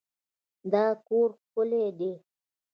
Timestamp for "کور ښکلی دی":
1.07-2.11